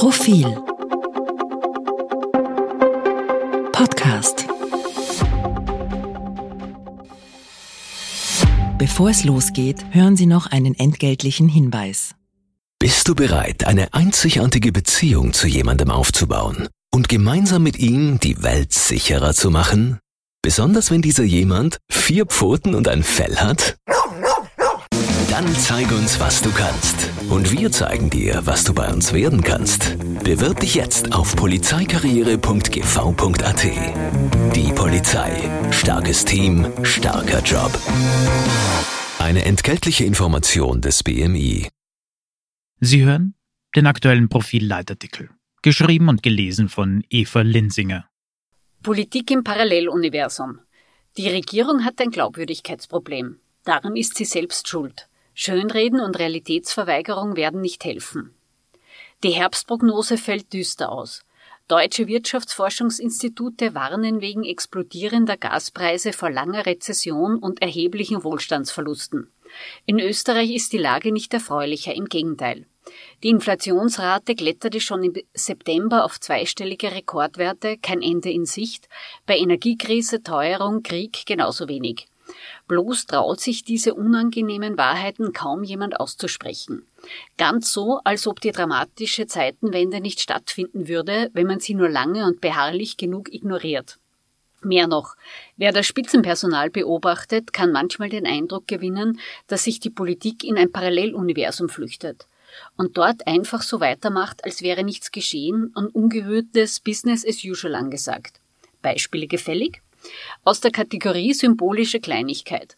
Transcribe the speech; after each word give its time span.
Profil 0.00 0.46
Podcast 3.70 4.46
Bevor 8.78 9.10
es 9.10 9.24
losgeht, 9.24 9.84
hören 9.90 10.16
Sie 10.16 10.24
noch 10.24 10.46
einen 10.46 10.74
entgeltlichen 10.74 11.50
Hinweis. 11.50 12.14
Bist 12.78 13.08
du 13.08 13.14
bereit, 13.14 13.66
eine 13.66 13.92
einzigartige 13.92 14.72
Beziehung 14.72 15.34
zu 15.34 15.46
jemandem 15.46 15.90
aufzubauen 15.90 16.68
und 16.90 17.10
gemeinsam 17.10 17.62
mit 17.62 17.78
ihm 17.78 18.18
die 18.20 18.42
Welt 18.42 18.72
sicherer 18.72 19.34
zu 19.34 19.50
machen? 19.50 19.98
Besonders 20.40 20.90
wenn 20.90 21.02
dieser 21.02 21.24
jemand 21.24 21.76
vier 21.90 22.24
Pfoten 22.24 22.74
und 22.74 22.88
ein 22.88 23.02
Fell 23.02 23.36
hat? 23.36 23.76
Dann 25.28 25.54
zeig 25.56 25.92
uns, 25.92 26.18
was 26.18 26.40
du 26.40 26.50
kannst. 26.52 27.09
Und 27.30 27.52
wir 27.52 27.70
zeigen 27.70 28.10
dir, 28.10 28.44
was 28.44 28.64
du 28.64 28.74
bei 28.74 28.92
uns 28.92 29.12
werden 29.12 29.42
kannst. 29.42 29.96
Bewirb 30.24 30.58
dich 30.58 30.74
jetzt 30.74 31.12
auf 31.12 31.36
polizeikarriere.gv.at. 31.36 33.64
Die 34.56 34.72
Polizei. 34.72 35.48
Starkes 35.70 36.24
Team, 36.24 36.66
starker 36.82 37.40
Job. 37.42 37.70
Eine 39.20 39.44
entgeltliche 39.44 40.04
Information 40.04 40.80
des 40.80 41.04
BMI. 41.04 41.68
Sie 42.80 43.04
hören 43.04 43.36
den 43.76 43.86
aktuellen 43.86 44.28
Profilleitartikel, 44.28 45.30
geschrieben 45.62 46.08
und 46.08 46.24
gelesen 46.24 46.68
von 46.68 47.04
Eva 47.10 47.42
Linsinger. 47.42 48.06
Politik 48.82 49.30
im 49.30 49.44
Paralleluniversum. 49.44 50.58
Die 51.16 51.28
Regierung 51.28 51.84
hat 51.84 52.00
ein 52.00 52.10
Glaubwürdigkeitsproblem. 52.10 53.38
Daran 53.64 53.94
ist 53.94 54.16
sie 54.16 54.24
selbst 54.24 54.66
schuld. 54.66 55.09
Schönreden 55.42 56.00
und 56.00 56.18
Realitätsverweigerung 56.18 57.34
werden 57.34 57.62
nicht 57.62 57.82
helfen. 57.86 58.34
Die 59.22 59.30
Herbstprognose 59.30 60.18
fällt 60.18 60.52
düster 60.52 60.92
aus. 60.92 61.24
Deutsche 61.66 62.08
Wirtschaftsforschungsinstitute 62.08 63.74
warnen 63.74 64.20
wegen 64.20 64.44
explodierender 64.44 65.38
Gaspreise 65.38 66.12
vor 66.12 66.28
langer 66.28 66.66
Rezession 66.66 67.38
und 67.38 67.62
erheblichen 67.62 68.22
Wohlstandsverlusten. 68.22 69.32
In 69.86 69.98
Österreich 69.98 70.50
ist 70.50 70.74
die 70.74 70.78
Lage 70.78 71.10
nicht 71.10 71.32
erfreulicher, 71.32 71.94
im 71.94 72.04
Gegenteil. 72.04 72.66
Die 73.22 73.30
Inflationsrate 73.30 74.34
kletterte 74.34 74.82
schon 74.82 75.02
im 75.04 75.14
September 75.32 76.04
auf 76.04 76.20
zweistellige 76.20 76.92
Rekordwerte, 76.92 77.78
kein 77.78 78.02
Ende 78.02 78.30
in 78.30 78.44
Sicht, 78.44 78.90
bei 79.24 79.38
Energiekrise, 79.38 80.22
Teuerung, 80.22 80.82
Krieg 80.82 81.24
genauso 81.24 81.66
wenig. 81.66 82.09
Bloß 82.68 83.06
traut 83.06 83.40
sich 83.40 83.64
diese 83.64 83.94
unangenehmen 83.94 84.76
Wahrheiten 84.76 85.32
kaum 85.32 85.62
jemand 85.62 85.98
auszusprechen. 85.98 86.86
Ganz 87.36 87.72
so, 87.72 88.00
als 88.04 88.26
ob 88.26 88.40
die 88.40 88.52
dramatische 88.52 89.26
Zeitenwende 89.26 90.00
nicht 90.00 90.20
stattfinden 90.20 90.88
würde, 90.88 91.30
wenn 91.32 91.46
man 91.46 91.60
sie 91.60 91.74
nur 91.74 91.88
lange 91.88 92.26
und 92.26 92.40
beharrlich 92.40 92.96
genug 92.96 93.32
ignoriert. 93.32 93.98
Mehr 94.62 94.86
noch, 94.86 95.16
wer 95.56 95.72
das 95.72 95.86
Spitzenpersonal 95.86 96.68
beobachtet, 96.68 97.52
kann 97.52 97.72
manchmal 97.72 98.10
den 98.10 98.26
Eindruck 98.26 98.68
gewinnen, 98.68 99.18
dass 99.46 99.64
sich 99.64 99.80
die 99.80 99.88
Politik 99.88 100.44
in 100.44 100.58
ein 100.58 100.70
Paralleluniversum 100.70 101.70
flüchtet 101.70 102.26
und 102.76 102.96
dort 102.98 103.26
einfach 103.26 103.62
so 103.62 103.80
weitermacht, 103.80 104.44
als 104.44 104.62
wäre 104.62 104.84
nichts 104.84 105.12
geschehen 105.12 105.72
und 105.74 105.94
ungehörtes 105.94 106.80
Business 106.80 107.26
as 107.26 107.42
usual 107.44 107.74
angesagt. 107.74 108.40
Beispiele 108.82 109.26
gefällig? 109.26 109.82
Aus 110.44 110.60
der 110.60 110.70
Kategorie 110.70 111.34
symbolische 111.34 112.00
Kleinigkeit. 112.00 112.76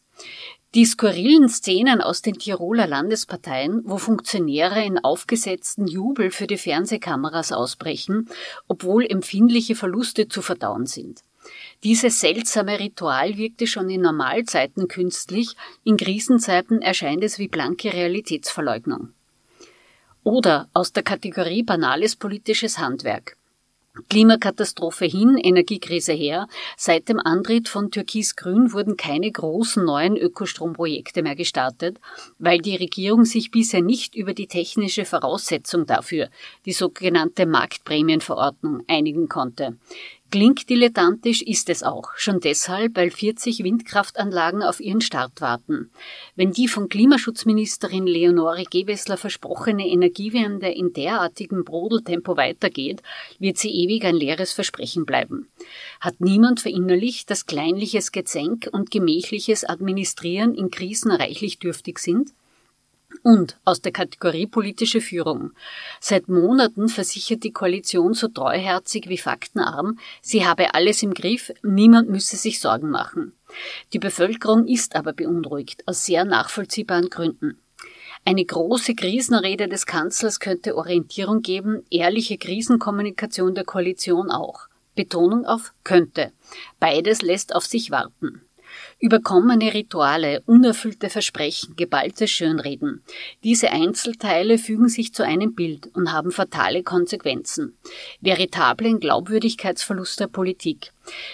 Die 0.75 0.87
skurrilen 0.87 1.51
Szenen 1.51 2.01
aus 2.01 2.23
den 2.23 2.39
Tiroler 2.39 2.87
Landesparteien, 2.87 3.83
wo 3.84 3.98
Funktionäre 3.98 4.83
in 4.83 4.98
aufgesetzten 4.98 5.87
Jubel 5.87 6.31
für 6.31 6.47
die 6.47 6.56
Fernsehkameras 6.56 7.53
ausbrechen, 7.53 8.31
obwohl 8.69 9.05
empfindliche 9.05 9.75
Verluste 9.75 10.28
zu 10.28 10.41
verdauen 10.41 10.87
sind. 10.87 11.20
Dieses 11.84 12.20
seltsame 12.20 12.78
Ritual 12.78 13.37
wirkte 13.37 13.67
schon 13.67 13.91
in 13.91 14.00
Normalzeiten 14.00 14.89
künstlich, 14.89 15.56
in 15.84 15.99
Krisenzeiten 15.99 16.81
erscheint 16.81 17.22
es 17.22 17.39
wie 17.39 17.49
blanke 17.49 17.93
Realitätsverleugnung. 17.93 19.12
Oder 20.25 20.71
aus 20.72 20.94
der 20.94 21.03
Kategorie 21.03 21.65
banales 21.65 22.16
politisches 22.16 22.78
Handwerk. 22.78 23.37
Klimakatastrophe 24.08 25.04
hin, 25.04 25.36
Energiekrise 25.36 26.14
her. 26.14 26.48
Seit 26.78 27.10
dem 27.10 27.19
Antritt 27.19 27.69
von 27.69 27.91
Türkis-Grün 27.91 28.72
wurden 28.72 28.97
keine 28.97 29.30
großen 29.30 29.84
neuen 29.84 30.16
Ökostromprojekte 30.16 31.22
mehr 31.22 31.36
gestartet, 31.36 32.00
weil 32.38 32.58
die 32.58 32.76
Regierung 32.76 33.26
sich 33.26 33.50
bisher 33.50 33.82
nicht 33.82 34.14
über 34.14 34.32
die 34.32 34.47
technische 34.47 35.04
Voraussetzung 35.04 35.84
dafür, 35.84 36.30
die 36.64 36.72
sogenannte 36.72 37.44
Marktprämienverordnung, 37.44 38.82
einigen 38.88 39.28
konnte. 39.28 39.76
Klingt 40.32 40.70
dilettantisch 40.70 41.43
ist 41.43 41.69
es 41.69 41.82
auch, 41.82 42.12
schon 42.16 42.41
deshalb, 42.41 42.97
weil 42.97 43.10
40 43.10 43.65
Windkraftanlagen 43.65 44.62
auf 44.62 44.81
ihren 44.81 45.03
Start 45.03 45.43
warten. 45.43 45.91
Wenn 46.37 46.53
die 46.53 46.69
von 46.69 46.88
Klimaschutzministerin 46.88 48.06
Leonore 48.06 48.65
Gewessler 48.65 49.19
versprochene 49.19 49.87
Energiewende 49.87 50.69
in 50.69 50.94
derartigem 50.94 51.65
Brodeltempo 51.65 52.38
weitergeht, 52.38 53.03
wird 53.41 53.59
sie 53.59 53.72
ewig 53.72 54.06
ein 54.06 54.16
leeres 54.16 54.54
Versprechen 54.54 55.04
bleiben. 55.04 55.48
Hat 56.00 56.19
niemand 56.19 56.60
verinnerlicht, 56.60 57.28
dass 57.28 57.44
kleinliches 57.44 58.10
Gezänk 58.10 58.71
und 58.72 58.91
gemächliches 58.91 59.65
Administrieren 59.69 60.54
in 60.54 60.71
Krisen 60.71 61.10
reichlich 61.10 61.59
dürftig 61.59 61.98
sind? 61.98 62.32
Und 63.23 63.59
aus 63.65 63.81
der 63.81 63.93
Kategorie 63.93 64.47
politische 64.47 65.00
Führung. 65.00 65.53
Seit 66.00 66.28
Monaten 66.28 66.89
versichert 66.89 67.45
die 67.45 67.53
Koalition 67.53 68.15
so 68.15 68.28
treuherzig 68.28 69.09
wie 69.09 69.19
faktenarm, 69.19 69.99
sie 70.21 70.47
habe 70.47 70.75
alles 70.75 71.03
im 71.03 71.15
Griff, 71.15 71.53
niemand 71.62 72.09
müsse 72.09 72.37
sich 72.37 72.61
Sorgen 72.61 72.91
machen. 72.91 73.33
Die 73.93 73.99
Bevölkerung 73.99 74.67
ist 74.67 74.97
aber 74.97 75.12
beunruhigt, 75.12 75.87
aus 75.87 76.05
sehr 76.05 76.25
nachvollziehbaren 76.25 77.11
Gründen. 77.11 77.59
Eine 78.25 78.45
große 78.45 78.95
Krisenrede 78.95 79.69
des 79.69 79.84
Kanzlers 79.84 80.39
könnte 80.39 80.77
Orientierung 80.77 81.43
geben, 81.43 81.83
ehrliche 81.91 82.39
Krisenkommunikation 82.39 83.55
der 83.55 83.65
Koalition 83.65 84.31
auch. 84.31 84.69
Betonung 84.95 85.45
auf 85.47 85.72
könnte. 85.84 86.33
Beides 86.78 87.22
lässt 87.22 87.55
auf 87.55 87.65
sich 87.65 87.91
warten. 87.91 88.43
Überkommene 88.99 89.75
Rituale, 89.75 90.43
unerfüllte 90.47 91.10
Versprechen, 91.10 91.77
geballte 91.77 92.28
Schönreden. 92.28 93.03
Diese 93.44 93.71
Einzelteile 93.71 94.59
fügen 94.59 94.88
sich 94.88 95.12
zu 95.12 95.25
einem 95.25 95.55
Bild 95.55 95.88
und 95.94 96.12
haben 96.12 96.31
fatale 96.31 96.83
Konsequenzen. 96.83 97.77
Veritablen 98.21 99.00
Glaubwürdigkeitsverlust 99.00 100.21
der 100.21 100.28
Politik. 100.28 100.93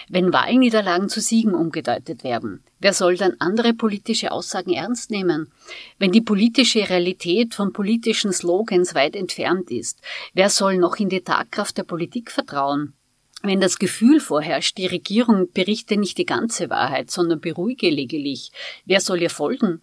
Wenn 0.09 0.33
Wahlniederlagen 0.33 1.09
zu 1.09 1.21
Siegen 1.21 1.53
umgedeutet 1.53 2.23
werden, 2.23 2.63
wer 2.79 2.93
soll 2.93 3.17
dann 3.17 3.35
andere 3.39 3.73
politische 3.73 4.31
Aussagen 4.31 4.73
ernst 4.73 5.11
nehmen? 5.11 5.51
Wenn 5.99 6.11
die 6.11 6.21
politische 6.21 6.89
Realität 6.89 7.53
von 7.53 7.73
politischen 7.73 8.33
Slogans 8.33 8.95
weit 8.95 9.15
entfernt 9.15 9.69
ist, 9.69 10.01
wer 10.33 10.49
soll 10.49 10.77
noch 10.77 10.97
in 10.97 11.09
die 11.09 11.21
Tagkraft 11.21 11.77
der 11.77 11.83
Politik 11.83 12.31
vertrauen? 12.31 12.93
Wenn 13.41 13.61
das 13.61 13.79
Gefühl 13.79 14.19
vorherrscht, 14.19 14.77
die 14.77 14.87
Regierung 14.87 15.51
berichte 15.53 15.95
nicht 15.95 16.17
die 16.17 16.25
ganze 16.25 16.69
Wahrheit, 16.69 17.09
sondern 17.09 17.39
beruhige 17.39 17.89
lediglich, 17.89 18.51
wer 18.85 18.99
soll 18.99 19.21
ihr 19.21 19.29
folgen? 19.29 19.81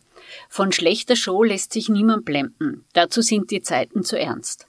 Von 0.51 0.73
schlechter 0.73 1.17
Show 1.17 1.43
lässt 1.43 1.73
sich 1.73 1.89
niemand 1.89 2.27
blenden. 2.27 2.85
Dazu 2.93 3.23
sind 3.23 3.51
die 3.51 3.63
Zeiten 3.63 4.05
zu 4.05 4.19
ernst. 4.19 4.67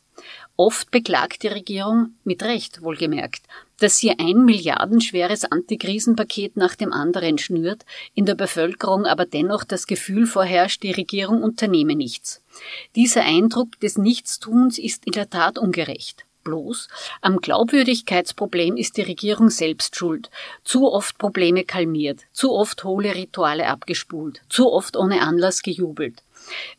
Oft 0.56 0.90
beklagt 0.90 1.44
die 1.44 1.50
Regierung, 1.50 2.16
mit 2.24 2.42
Recht 2.42 2.82
wohlgemerkt, 2.82 3.44
dass 3.80 3.98
sie 3.98 4.18
ein 4.18 4.46
milliardenschweres 4.46 5.46
Antikrisenpaket 5.46 6.58
nach 6.58 6.76
dem 6.76 6.92
anderen 6.94 7.38
schnürt, 7.38 7.86
in 8.16 8.26
der 8.26 8.36
Bevölkerung 8.36 9.06
aber 9.06 9.26
dennoch 9.26 9.64
das 9.64 9.86
Gefühl 9.86 10.26
vorherrscht, 10.26 10.82
die 10.82 10.92
Regierung 10.92 11.44
unternehme 11.44 11.96
nichts. 11.96 12.42
Dieser 12.96 13.24
Eindruck 13.24 13.80
des 13.82 13.98
Nichtstuns 13.98 14.80
ist 14.80 15.06
in 15.06 15.12
der 15.12 15.30
Tat 15.30 15.60
ungerecht 15.60 16.27
bloß, 16.48 16.88
am 17.22 17.42
Glaubwürdigkeitsproblem 17.42 18.78
ist 18.78 18.96
die 18.96 19.02
Regierung 19.02 19.50
selbst 19.50 19.98
schuld. 19.98 20.30
Zu 20.64 20.90
oft 20.90 21.18
Probleme 21.18 21.66
kalmiert, 21.66 22.22
zu 22.32 22.54
oft 22.54 22.86
hohle 22.86 23.14
Rituale 23.16 23.68
abgespult, 23.68 24.42
zu 24.48 24.72
oft 24.72 24.96
ohne 24.96 25.22
Anlass 25.22 25.62
gejubelt. 25.62 26.24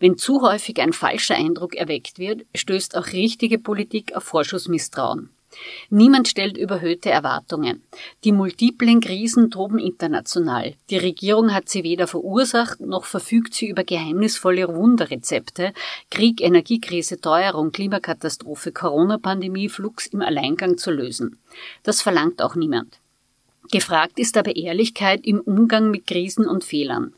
Wenn 0.00 0.16
zu 0.16 0.40
häufig 0.40 0.80
ein 0.80 0.94
falscher 0.94 1.34
Eindruck 1.34 1.74
erweckt 1.74 2.18
wird, 2.18 2.46
stößt 2.54 2.96
auch 2.96 3.08
richtige 3.08 3.58
Politik 3.58 4.16
auf 4.16 4.24
Vorschussmisstrauen. 4.24 5.28
Niemand 5.90 6.28
stellt 6.28 6.58
überhöhte 6.58 7.10
Erwartungen. 7.10 7.82
Die 8.24 8.32
multiplen 8.32 9.00
Krisen 9.00 9.50
toben 9.50 9.78
international. 9.78 10.74
Die 10.90 10.98
Regierung 10.98 11.54
hat 11.54 11.68
sie 11.68 11.84
weder 11.84 12.06
verursacht, 12.06 12.80
noch 12.80 13.04
verfügt 13.04 13.54
sie 13.54 13.68
über 13.68 13.84
geheimnisvolle 13.84 14.68
Wunderrezepte. 14.68 15.72
Krieg, 16.10 16.40
Energiekrise, 16.40 17.20
Teuerung, 17.20 17.72
Klimakatastrophe, 17.72 18.72
Corona-Pandemie, 18.72 19.68
Flux 19.68 20.06
im 20.06 20.22
Alleingang 20.22 20.76
zu 20.76 20.90
lösen. 20.90 21.38
Das 21.82 22.02
verlangt 22.02 22.42
auch 22.42 22.54
niemand. 22.54 22.98
Gefragt 23.70 24.18
ist 24.18 24.38
aber 24.38 24.56
Ehrlichkeit 24.56 25.26
im 25.26 25.40
Umgang 25.40 25.90
mit 25.90 26.06
Krisen 26.06 26.46
und 26.46 26.64
Fehlern. 26.64 27.12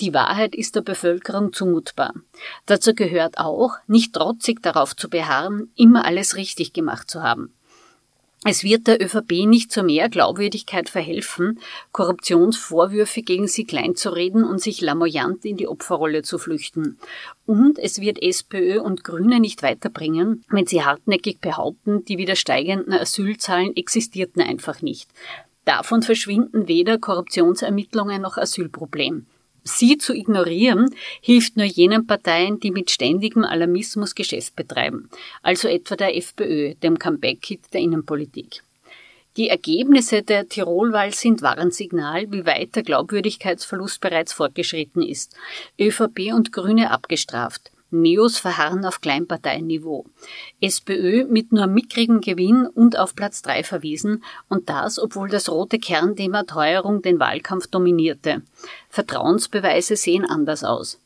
Die 0.00 0.12
Wahrheit 0.12 0.54
ist 0.54 0.76
der 0.76 0.82
Bevölkerung 0.82 1.54
zumutbar. 1.54 2.12
Dazu 2.66 2.94
gehört 2.94 3.38
auch, 3.38 3.76
nicht 3.86 4.12
trotzig 4.12 4.62
darauf 4.62 4.94
zu 4.94 5.08
beharren, 5.08 5.70
immer 5.76 6.04
alles 6.04 6.36
richtig 6.36 6.74
gemacht 6.74 7.10
zu 7.10 7.22
haben. 7.22 7.54
Es 8.46 8.62
wird 8.62 8.86
der 8.86 9.02
ÖVP 9.02 9.46
nicht 9.46 9.72
zu 9.72 9.82
mehr 9.82 10.10
Glaubwürdigkeit 10.10 10.90
verhelfen, 10.90 11.58
Korruptionsvorwürfe 11.92 13.22
gegen 13.22 13.48
sie 13.48 13.64
kleinzureden 13.64 14.44
und 14.44 14.60
sich 14.60 14.82
lamoyant 14.82 15.46
in 15.46 15.56
die 15.56 15.66
Opferrolle 15.66 16.22
zu 16.22 16.36
flüchten. 16.36 16.98
Und 17.46 17.78
es 17.78 18.02
wird 18.02 18.22
SPÖ 18.22 18.82
und 18.82 19.02
Grüne 19.02 19.40
nicht 19.40 19.62
weiterbringen, 19.62 20.44
wenn 20.50 20.66
sie 20.66 20.84
hartnäckig 20.84 21.40
behaupten, 21.40 22.04
die 22.04 22.18
wieder 22.18 22.36
steigenden 22.36 22.92
Asylzahlen 22.92 23.74
existierten 23.76 24.42
einfach 24.42 24.82
nicht. 24.82 25.08
Davon 25.64 26.02
verschwinden 26.02 26.68
weder 26.68 26.98
Korruptionsermittlungen 26.98 28.20
noch 28.20 28.36
Asylproblem. 28.36 29.24
Sie 29.64 29.96
zu 29.96 30.12
ignorieren, 30.12 30.94
hilft 31.22 31.56
nur 31.56 31.64
jenen 31.64 32.06
Parteien, 32.06 32.60
die 32.60 32.70
mit 32.70 32.90
ständigem 32.90 33.44
Alarmismus 33.44 34.14
Geschäft 34.14 34.54
betreiben, 34.56 35.08
also 35.42 35.68
etwa 35.68 35.96
der 35.96 36.16
FPÖ, 36.16 36.74
dem 36.74 36.98
Comeback-Hit 36.98 37.72
der 37.72 37.80
Innenpolitik. 37.80 38.62
Die 39.36 39.48
Ergebnisse 39.48 40.22
der 40.22 40.48
Tirolwahl 40.48 41.12
sind 41.12 41.42
Warnsignal, 41.42 42.30
wie 42.30 42.46
weit 42.46 42.76
der 42.76 42.84
Glaubwürdigkeitsverlust 42.84 44.00
bereits 44.00 44.32
fortgeschritten 44.32 45.02
ist. 45.02 45.34
ÖVP 45.80 46.32
und 46.32 46.52
Grüne 46.52 46.92
abgestraft. 46.92 47.72
Neos 48.00 48.38
verharren 48.38 48.84
auf 48.84 49.00
Kleinparteienniveau. 49.00 50.04
SPÖ 50.60 51.24
mit 51.24 51.52
nur 51.52 51.66
mickrigem 51.66 52.20
Gewinn 52.20 52.66
und 52.66 52.98
auf 52.98 53.14
Platz 53.14 53.42
3 53.42 53.64
verwiesen 53.64 54.22
und 54.48 54.68
das, 54.68 54.98
obwohl 54.98 55.28
das 55.28 55.48
rote 55.48 55.78
Kernthema 55.78 56.44
Teuerung 56.44 57.02
den 57.02 57.18
Wahlkampf 57.18 57.66
dominierte. 57.66 58.42
Vertrauensbeweise 58.88 59.96
sehen 59.96 60.24
anders 60.24 60.64
aus. 60.64 61.00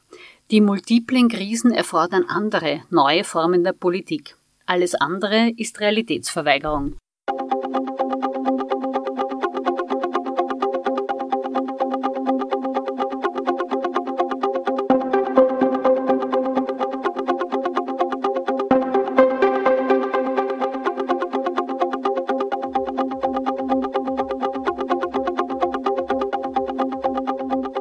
Die 0.51 0.61
multiplen 0.61 1.29
Krisen 1.29 1.73
erfordern 1.73 2.25
andere, 2.29 2.83
neue 2.91 3.25
Formen 3.25 3.65
der 3.65 3.73
Politik. 3.75 4.37
Alles 4.65 4.95
andere 4.95 5.51
ist 5.57 5.81
Realitätsverweigerung. 5.81 6.97